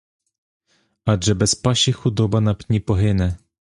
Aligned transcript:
Адже 1.05 1.33
без 1.33 1.55
паші 1.55 1.93
худоба 1.93 2.41
на 2.41 2.53
пні 2.55 2.79
погине! 2.79 3.37